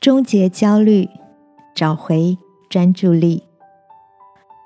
[0.00, 1.10] 终结焦虑，
[1.74, 2.38] 找回
[2.70, 3.44] 专注力。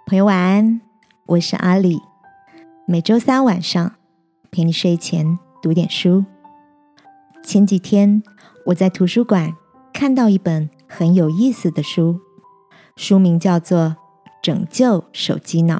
[0.07, 0.81] 朋友晚安，
[1.27, 2.01] 我是阿里。
[2.87, 3.97] 每周三晚上
[4.53, 6.25] 陪你睡前读点书。
[7.43, 8.23] 前几天
[8.67, 9.53] 我在图书馆
[9.93, 12.21] 看到一本很有意思的书，
[12.95, 13.79] 书名叫做
[14.41, 15.77] 《拯救手机脑》。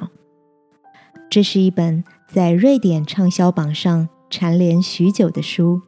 [1.29, 5.81] 这是一本在瑞典畅销榜上蝉联许久的书，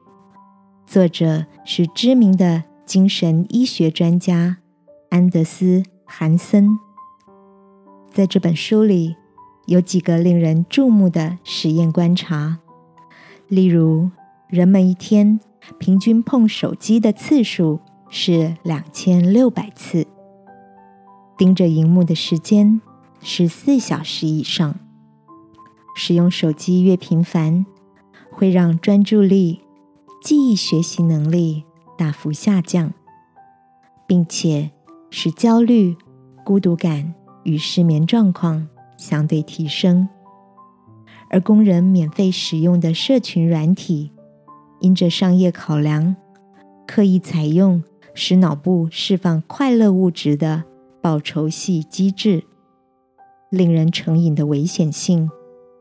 [0.85, 2.63] 作者是知名的。
[2.87, 4.59] 精神医学专家
[5.09, 5.65] 安德斯·
[6.05, 6.79] 韩森
[8.09, 9.17] 在这本书里
[9.65, 12.59] 有几个令人注目的实验观察，
[13.49, 14.09] 例如，
[14.47, 15.37] 人们一天
[15.77, 20.07] 平均碰手机的次数是两千六百次，
[21.37, 22.79] 盯着荧幕的时间
[23.21, 24.79] 是四小时以上。
[25.93, 27.65] 使用手机越频繁，
[28.31, 29.59] 会让专注力、
[30.23, 31.65] 记忆、学习能力。
[31.97, 32.93] 大幅下降，
[34.05, 34.69] 并且
[35.09, 35.97] 使焦虑、
[36.45, 38.67] 孤独感与失眠状况
[38.97, 40.07] 相对提升。
[41.29, 44.11] 而工人免费使用的社群软体，
[44.79, 46.15] 因着商业考量，
[46.85, 50.63] 刻意采用使脑部释放快乐物质的
[51.01, 52.43] 报酬系机制，
[53.49, 55.29] 令人成瘾的危险性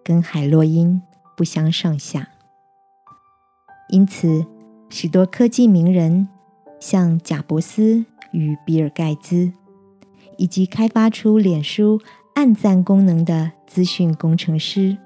[0.03, 1.01] 跟海洛因
[1.37, 2.29] 不相上下。
[3.91, 4.47] 因此。
[4.89, 6.29] 许多科技名人，
[6.81, 9.53] 像贾伯斯与比尔盖茨，
[10.39, 12.01] 以及开发出脸书
[12.35, 14.97] 暗赞功能的资讯工程师，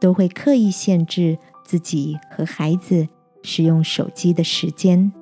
[0.00, 3.08] 都会刻意限制自己和孩子
[3.42, 5.12] 使用手机的时间。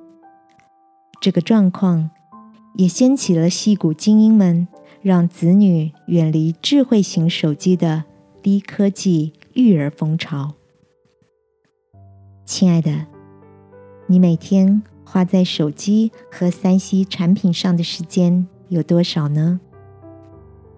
[1.19, 2.09] 这个状况
[2.75, 4.67] 也掀起了戏骨精英们
[5.01, 8.03] 让子女远离智慧型手机的
[8.41, 10.53] 低科技育儿风潮。
[12.45, 13.12] 亲爱的。
[14.07, 19.59] 你每天花在手机和三 C 产品上的时间有多少呢？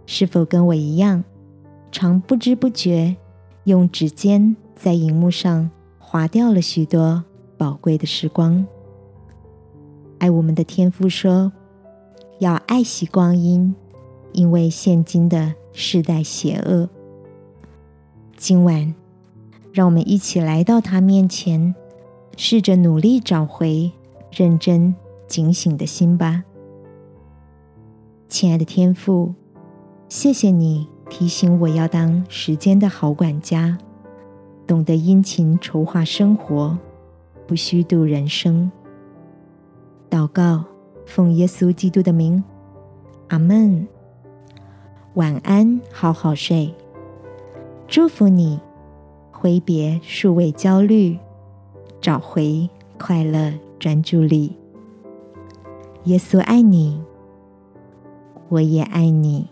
[0.06, 1.24] 是否跟我一样，
[1.92, 3.16] 常不知不觉
[3.64, 7.24] 用指尖在荧幕上划掉了许多
[7.58, 8.66] 宝贵的时光？
[10.20, 11.52] 爱我们的天父说
[12.40, 13.76] ：“要爱惜光阴，
[14.34, 16.88] 因为现今的世代邪恶。”
[18.38, 18.94] 今晚，
[19.74, 21.74] 让我们一起来到他面前。
[22.38, 23.92] 试着努力找回
[24.32, 24.94] 认真
[25.28, 26.44] 警醒的心吧，
[28.28, 29.34] 亲爱的天父，
[30.10, 33.78] 谢谢你提醒我要当时间的好管家，
[34.68, 36.78] 懂得殷勤筹划生活，
[37.48, 38.70] 不虚度人生。
[40.10, 40.64] 祷告，
[41.06, 42.44] 奉耶稣基督的名，
[43.30, 43.88] 阿门。
[45.14, 46.74] 晚安，好好睡。
[47.88, 48.60] 祝福你，
[49.32, 51.18] 挥别数位焦虑。
[52.06, 54.56] 找回快乐专注力。
[56.04, 57.02] 耶稣爱你，
[58.48, 59.48] 我也爱你。